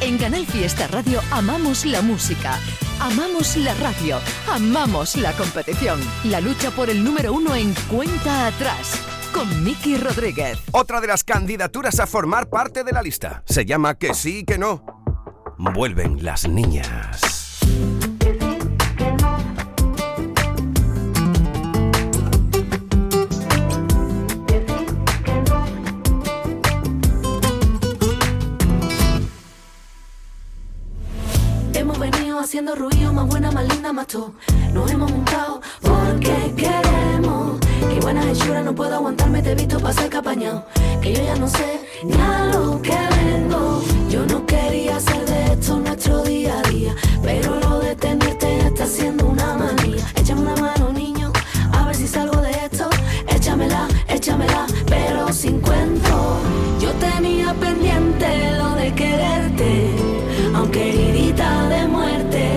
[0.02, 2.58] En Canal Fiesta Radio amamos la música,
[3.00, 4.20] amamos la radio,
[4.52, 9.09] amamos la competición, la lucha por el número uno en cuenta atrás.
[9.40, 10.58] Con Miki Rodríguez.
[10.70, 13.42] Otra de las candidaturas a formar parte de la lista.
[13.46, 14.84] Se llama Que sí, que no.
[15.56, 17.22] Vuelven las niñas.
[31.72, 34.34] Hemos venido haciendo ruido, más buena, más linda, más tú.
[34.74, 36.99] Nos hemos montado porque queremos.
[38.40, 40.64] Hechura, no puedo aguantarme, te he visto pasar capañado.
[41.02, 43.82] Que yo ya no sé ni a lo que vengo.
[44.08, 46.94] Yo no quería hacer de esto nuestro día a día.
[47.22, 50.06] Pero lo de tenerte está siendo una manía.
[50.14, 51.30] Échame una mano, niño,
[51.72, 52.88] a ver si salgo de esto.
[53.28, 56.40] Échamela, échamela, pero sin cuento.
[56.80, 59.90] Yo tenía pendiente lo de quererte,
[60.54, 62.48] aunque heridita de muerte,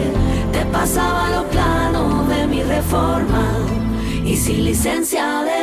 [0.54, 3.44] te pasaba los planos de mi reforma
[4.24, 5.63] y sin licencia de.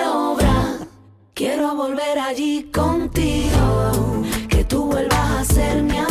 [1.41, 6.10] Quiero volver allí contigo, que tú vuelvas a ser mi abrigo.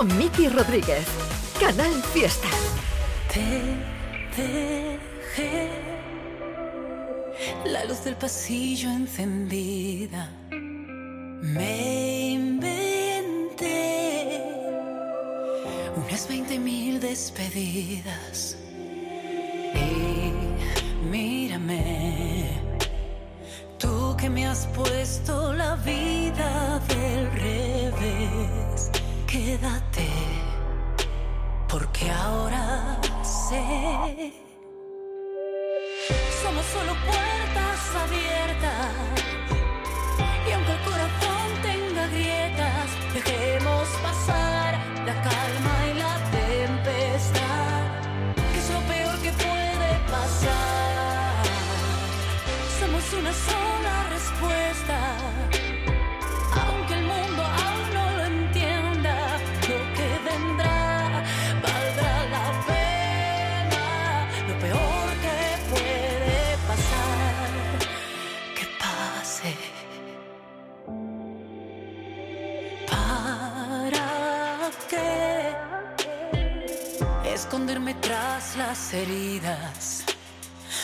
[0.00, 1.06] Con Miki Rodríguez.
[1.60, 2.48] Canal Fiesta.
[3.30, 3.60] Te
[4.34, 5.68] dejé
[7.66, 10.39] la luz del pasillo encendida.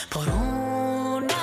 [0.09, 1.35] Por una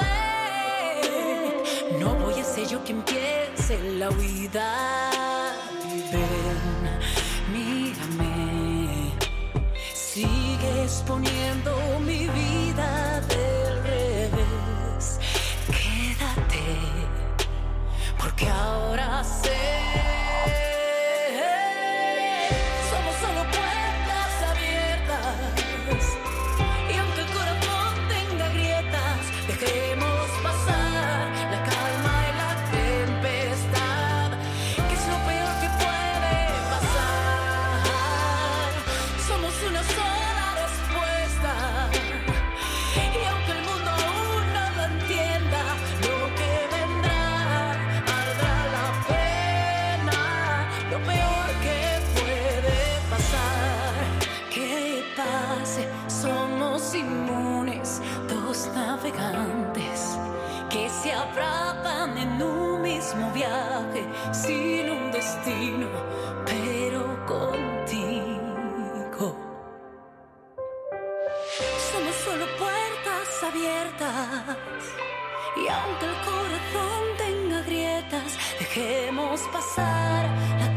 [0.00, 5.52] vez, no voy a ser yo quien piense la huida.
[6.10, 6.60] Ven,
[7.52, 9.12] mírame,
[9.94, 15.18] sigues poniendo mi vida del revés.
[15.66, 16.64] Quédate,
[18.18, 20.25] porque ahora sé.
[65.46, 65.86] Destino,
[66.44, 69.26] pero contigo.
[71.90, 74.82] Somos solo puertas abiertas.
[75.56, 80.28] Y aunque el corazón tenga grietas, dejemos pasar
[80.58, 80.74] la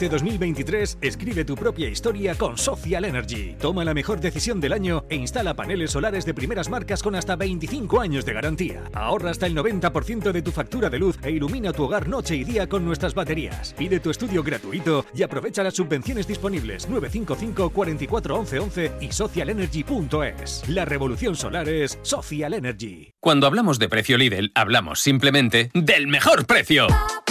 [0.00, 3.54] Este 2023 escribe tu propia historia con Social Energy.
[3.60, 7.36] Toma la mejor decisión del año e instala paneles solares de primeras marcas con hasta
[7.36, 8.82] 25 años de garantía.
[8.94, 12.44] Ahorra hasta el 90% de tu factura de luz e ilumina tu hogar noche y
[12.44, 13.74] día con nuestras baterías.
[13.76, 20.66] Pide tu estudio gratuito y aprovecha las subvenciones disponibles 955 44 11 11 y socialenergy.es.
[20.66, 23.12] La revolución solar es Social Energy.
[23.20, 26.86] Cuando hablamos de precio Lidl, hablamos simplemente del mejor precio.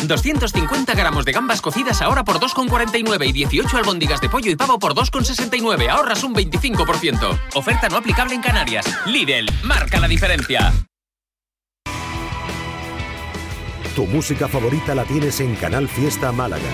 [0.08, 4.78] 250 gramos de gambas cocidas ahora por 2,49 y 18 albóndigas de pollo y pavo
[4.80, 5.90] por 2,69.
[5.90, 7.40] Ahorras un 25%.
[7.56, 8.86] Oferta no aplicable en Canarias.
[9.06, 10.74] Lidl, marca la diferencia.
[13.96, 16.70] Tu música favorita la tienes en Canal Fiesta Málaga.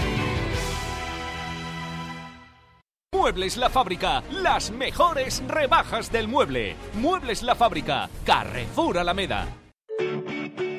[3.14, 6.76] Muebles La Fábrica, las mejores rebajas del mueble.
[6.96, 9.48] Muebles La Fábrica, Carrefour Alameda.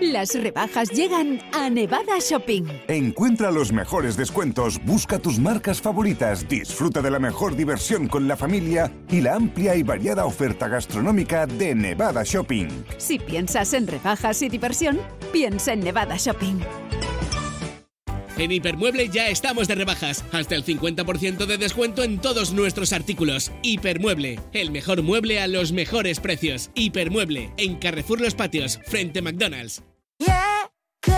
[0.01, 2.65] Las rebajas llegan a Nevada Shopping.
[2.87, 8.37] Encuentra los mejores descuentos, busca tus marcas favoritas, disfruta de la mejor diversión con la
[8.37, 12.69] familia y la amplia y variada oferta gastronómica de Nevada Shopping.
[12.99, 15.01] Si piensas en rebajas y diversión,
[15.33, 16.61] piensa en Nevada Shopping.
[18.39, 23.51] En Hipermueble ya estamos de rebajas, hasta el 50% de descuento en todos nuestros artículos.
[23.63, 26.71] Hipermueble, el mejor mueble a los mejores precios.
[26.75, 29.83] Hipermueble, en Carrefour Los Patios, frente a McDonald's.
[30.19, 30.71] Yeah,
[31.01, 31.13] que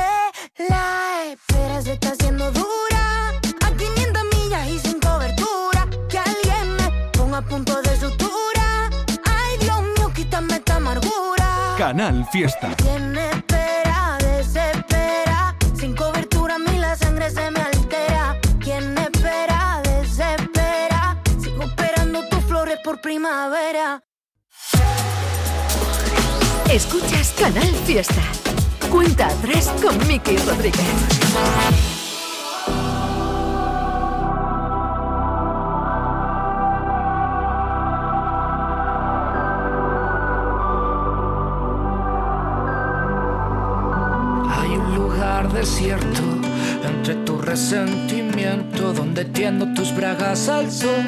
[0.68, 3.30] la espera se está haciendo dura.
[3.62, 5.88] A 500 millas y sin cobertura.
[6.08, 8.90] Que alguien me ponga a punto de sutura.
[9.24, 11.74] Ay, Dios mío, quítame esta amargura.
[11.76, 12.74] Canal Fiesta.
[12.76, 13.18] ¿Quién
[23.08, 24.02] primavera.
[26.70, 28.22] Escuchas Canal Fiesta.
[28.90, 30.80] Cuenta atrás con Miki Rodríguez.
[44.50, 46.37] Hay un lugar desierto
[47.48, 51.02] resentimiento donde tiendo tus bragas al sol.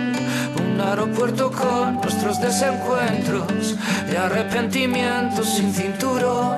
[0.59, 3.76] Un aeropuerto con nuestros desencuentros
[4.11, 6.57] y arrepentimientos sin cinturón.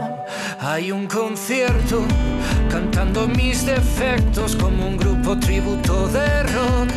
[0.60, 2.04] Hay un concierto
[2.70, 6.88] cantando mis defectos como un grupo tributo de rock.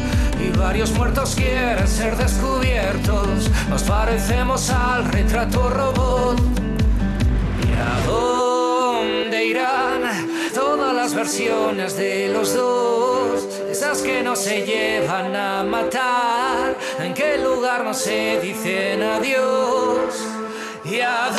[0.46, 3.50] Y varios muertos quieren ser descubiertos.
[3.68, 6.65] Nos parecemos al retrato robot.
[11.16, 13.44] Versiones de los dos?
[13.70, 20.14] Esas que no se llevan a matar, en qué lugar no se dicen adiós.
[20.84, 21.30] ¿Y a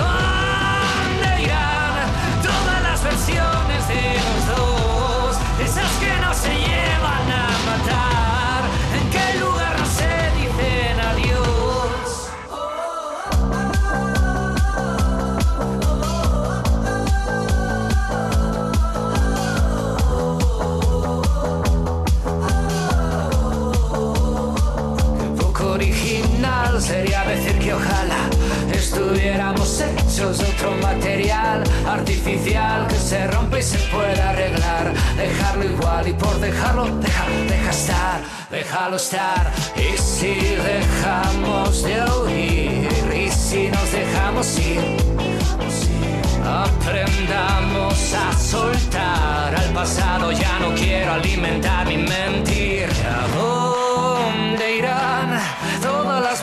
[30.17, 34.95] hechos de otro material artificial que se rompe y se puede arreglar.
[35.17, 39.53] Dejarlo igual y por dejarlo, deja, deja estar, déjalo estar.
[39.77, 44.81] Y si dejamos de oír y si nos dejamos ir.
[46.47, 52.89] Aprendamos a soltar al pasado, ya no quiero alimentar mi mentir.
[53.05, 53.76] ¿A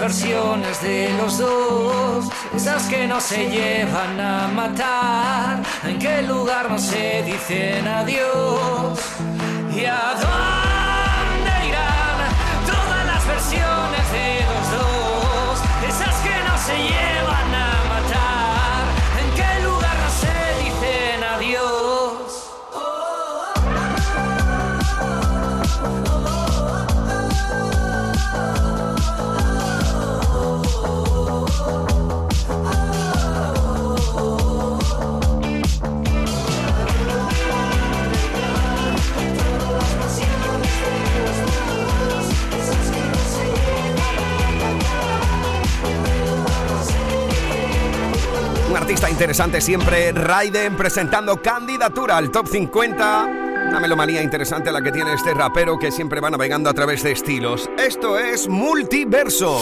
[0.03, 2.25] versiones de los dos?
[2.53, 8.99] Esas que no se llevan a matar, en qué lugar no se dicen adiós.
[9.73, 12.19] ¿Y a dónde irán
[12.71, 15.55] todas las versiones de los dos?
[15.91, 17.62] Esas que no se llevan a
[48.83, 53.23] artista interesante siempre, Raiden, presentando candidatura al top 50.
[53.69, 57.13] Una melomanía interesante la que tiene este rapero que siempre va navegando a través de
[57.13, 57.69] estilos.
[57.77, 59.61] Esto es Multiverso.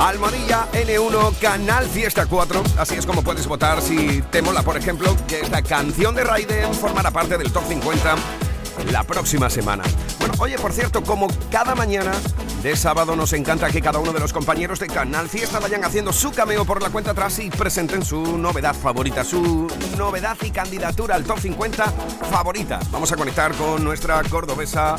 [0.00, 2.64] Almohadilla N1, Canal Fiesta 4.
[2.76, 6.74] Así es como puedes votar si te mola, por ejemplo, que esta canción de Raiden
[6.74, 8.16] formará parte del top 50
[8.90, 9.84] la próxima semana.
[10.18, 12.12] Bueno, oye, por cierto, como cada mañana
[12.62, 16.12] de sábado nos encanta que cada uno de los compañeros de Canal Fiesta vayan haciendo
[16.12, 19.66] su cameo por la cuenta atrás y presenten su novedad favorita, su
[19.98, 21.84] novedad y candidatura al top 50
[22.30, 22.80] favorita.
[22.90, 24.96] Vamos a conectar con nuestra cordobesa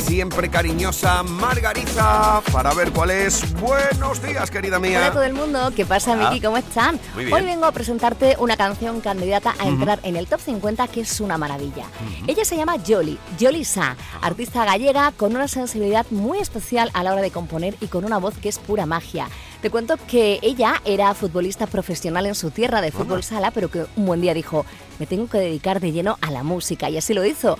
[0.00, 3.52] siempre cariñosa Margarita para ver cuál es.
[3.60, 4.98] Buenos días, querida mía.
[4.98, 6.16] Hola a todo el mundo, ¿qué pasa.
[6.16, 6.40] Miki?
[6.40, 6.98] ¿Cómo están?
[7.14, 7.36] Muy bien.
[7.36, 11.20] Hoy vengo a presentarte una canción candidata a entrar en el top 50 que es
[11.20, 11.84] una maravilla.
[12.26, 17.12] Ella se llama Jolly, Jolly Sa, artista gallega con una sensibilidad muy especial a la
[17.12, 19.28] hora de componer y con una voz que es pura magia.
[19.60, 23.84] Te cuento que ella era futbolista profesional en su tierra de fútbol sala, pero que
[23.96, 24.64] un buen día dijo,
[24.98, 27.58] me tengo que dedicar de lleno a la música y así lo hizo.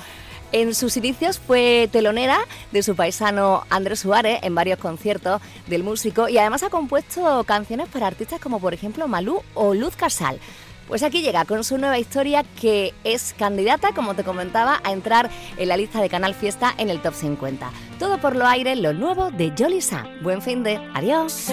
[0.53, 2.39] En sus inicios fue telonera
[2.73, 7.89] de su paisano Andrés Suárez en varios conciertos del músico y además ha compuesto canciones
[7.89, 10.41] para artistas como por ejemplo Malú o Luz Casal.
[10.89, 15.31] Pues aquí llega con su nueva historia que es candidata, como te comentaba, a entrar
[15.57, 17.71] en la lista de Canal Fiesta en el Top 50.
[18.01, 20.05] Todo por lo aire, lo nuevo de Jolly Sa.
[20.21, 20.81] Buen fin de.
[20.95, 21.47] Adiós.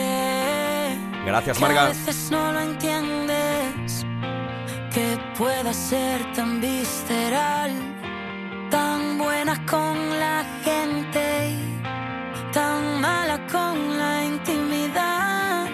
[1.23, 1.87] Gracias, Que a Marga.
[1.89, 4.05] veces no lo entiendes,
[4.91, 7.71] que pueda ser tan visceral,
[8.69, 11.67] tan buena con la gente
[12.51, 15.67] tan mala con la intimidad.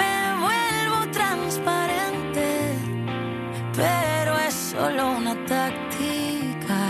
[0.00, 0.14] Me
[0.44, 2.46] vuelvo transparente,
[3.74, 6.80] pero es solo una táctica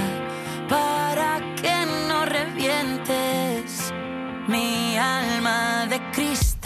[0.68, 1.30] para
[1.60, 1.76] que
[2.08, 3.92] no revientes
[4.46, 6.57] mi alma de cristal.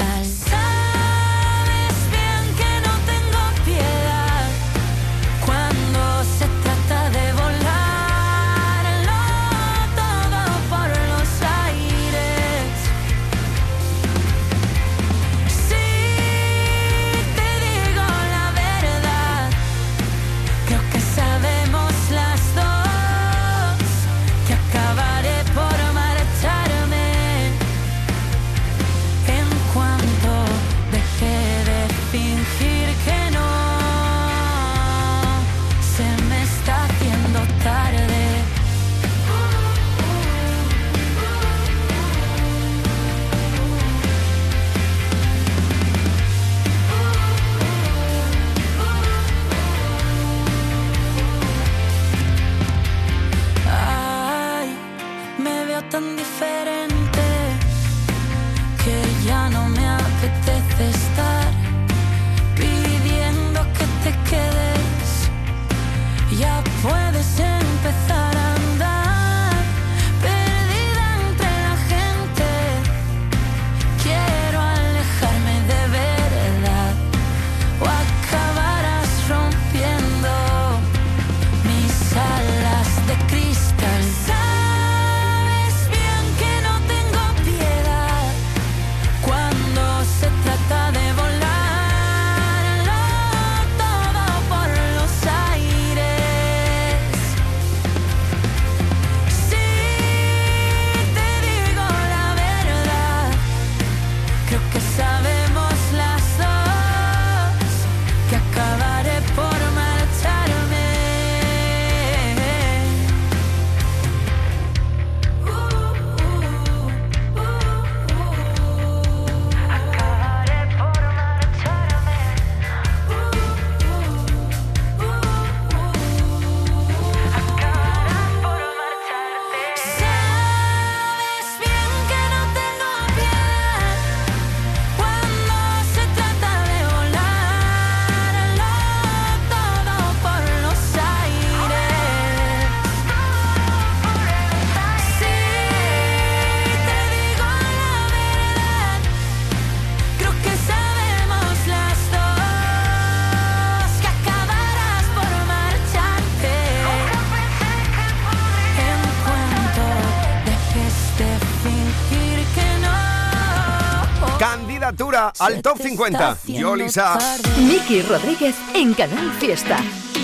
[165.42, 166.38] Al Top 50.
[166.46, 167.18] Yolisa.
[167.58, 169.76] Miki Rodríguez en Canal Fiesta.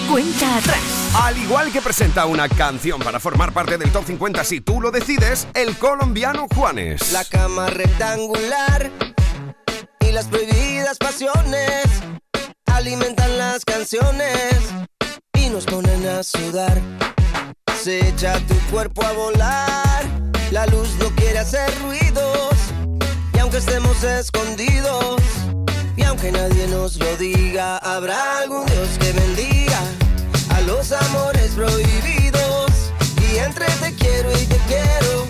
[0.08, 0.80] Cuenta atrás.
[1.14, 4.92] Al igual que presenta una canción para formar parte del Top 50 si tú lo
[4.92, 7.12] decides, el colombiano Juanes.
[7.12, 8.92] La cama rectangular
[10.00, 11.84] y las prohibidas pasiones
[12.66, 14.54] alimentan las canciones
[15.34, 16.80] y nos ponen a sudar.
[17.82, 20.04] Se echa tu cuerpo a volar,
[20.52, 22.57] la luz no quiere hacer ruidos
[23.48, 25.22] aunque estemos escondidos
[25.96, 29.80] y aunque nadie nos lo diga, habrá algún Dios que bendiga
[30.50, 32.70] a los amores prohibidos
[33.22, 35.26] y entre te quiero y te quiero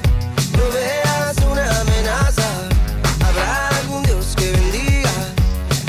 [0.56, 2.48] no veas una amenaza.
[3.24, 5.12] Habrá algún Dios que bendiga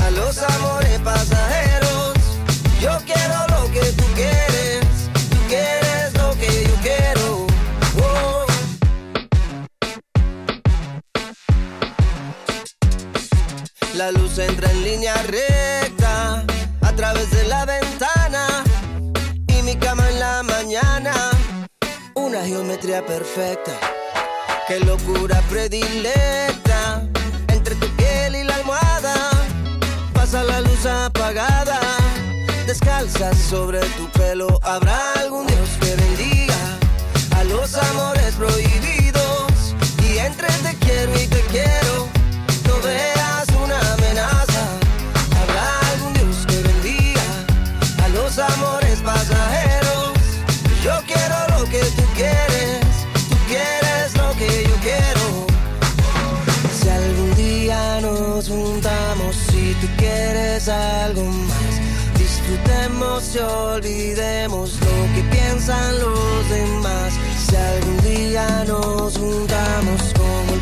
[0.05, 1.38] a los amores pasajeros.
[13.99, 16.45] La luz entra en línea recta
[16.83, 18.63] a través de la ventana
[19.45, 21.13] y mi cama en la mañana.
[22.13, 23.73] Una geometría perfecta,
[24.69, 27.09] qué locura predilecta.
[27.49, 29.15] Entre tu piel y la almohada
[30.13, 31.81] pasa la luz apagada.
[32.67, 36.55] Descalza sobre tu pelo, habrá algún Dios que bendiga
[37.35, 39.75] a los amores prohibidos.
[40.09, 41.78] Y entre te quiero y te quiero.
[60.67, 61.79] Algo más,
[62.17, 67.13] disfrutemos y olvidemos lo que piensan los demás.
[67.47, 70.59] Si algún día nos juntamos como el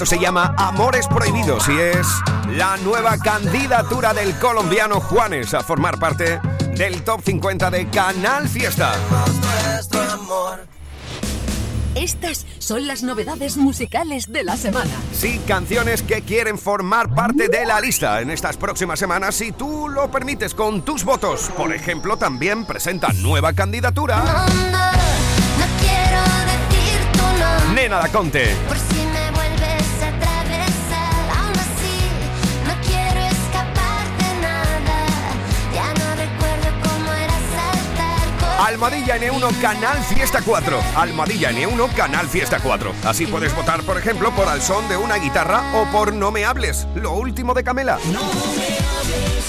[0.00, 2.06] Esto se llama Amores Prohibidos y es
[2.56, 6.40] la nueva candidatura del colombiano Juanes a formar parte
[6.74, 8.94] del top 50 de Canal Fiesta.
[11.94, 14.90] Estas son las novedades musicales de la semana.
[15.12, 19.90] Sí, canciones que quieren formar parte de la lista en estas próximas semanas si tú
[19.90, 21.50] lo permites con tus votos.
[21.58, 28.56] Por ejemplo, también presenta nueva candidatura No quiero decir tu nombre Nena Daconte.
[28.66, 28.99] por si
[38.60, 40.80] Almohadilla N1 Canal Fiesta 4.
[40.94, 42.92] Almohadilla N1 Canal Fiesta 4.
[43.04, 46.44] Así puedes votar, por ejemplo, por Al son de una guitarra o por No me
[46.44, 47.98] hables, lo último de Camela.
[48.12, 49.46] No me hables,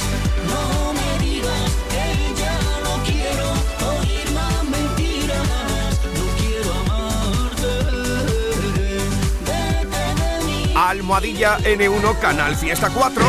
[0.48, 3.52] no me digas que ya no quiero
[4.00, 5.48] oír más mentiras.
[6.16, 7.68] No quiero amarte.
[9.46, 10.74] Vete de mí.
[10.74, 13.26] Almohadilla N1 Canal Fiesta 4.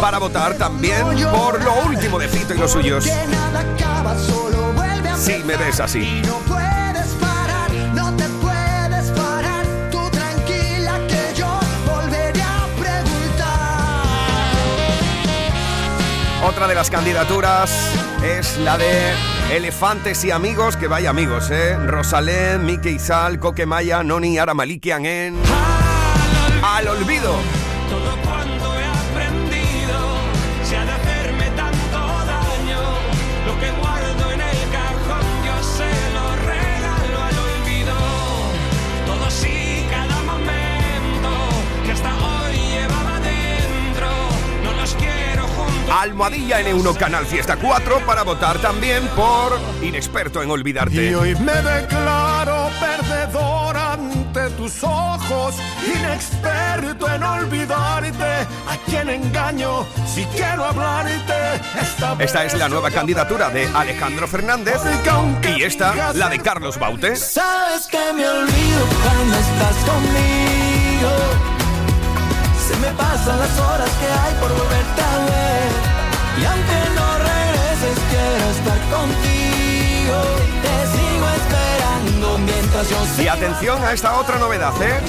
[0.00, 3.04] Para votar también por lo último de Fito y los suyos.
[3.04, 4.51] Que nada acaba, solo vuelve a
[5.22, 6.20] Si me ves así.
[6.26, 9.64] No puedes parar, no te puedes parar.
[9.92, 14.50] Tú tranquila que yo volveré a preguntar.
[16.44, 17.70] Otra de las candidaturas
[18.24, 19.12] es la de
[19.52, 21.76] Elefantes y Amigos, que vaya amigos, ¿eh?
[21.76, 25.36] Rosalén, Miki Izal, Coquemaya, Noni, Ara Malikian en...
[26.64, 27.36] Al olvido.
[46.02, 51.10] Almohadilla N1 Canal Fiesta 4 para votar también por Inexperto en Olvidarte.
[51.10, 55.54] Y hoy me declaro perdedor ante tus ojos,
[55.86, 58.24] inexperto en olvidarte.
[58.68, 61.34] A quien engaño si quiero hablarte.
[61.80, 64.80] Esta, Esta es la nueva candidatura de Alejandro Fernández
[65.56, 67.14] y esta la de Carlos Baute.
[67.14, 71.10] Sabes que me olvido cuando estás conmigo.
[72.66, 75.91] Se me pasan las horas que hay por volverte a ver.
[76.40, 80.18] Y aunque no regreses, quiero estar contigo.
[80.62, 85.00] Te sigo esperando mientras yo Y atención a esta otra novedad, ¿eh?